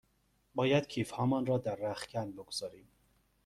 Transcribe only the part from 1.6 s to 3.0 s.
رختکن بگذاریم.